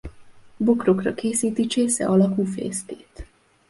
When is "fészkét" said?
2.45-3.27